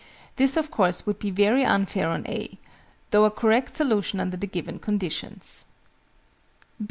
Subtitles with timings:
[0.37, 2.57] This of course would be very unfair on A,
[3.11, 5.63] though a correct solution under the given conditions.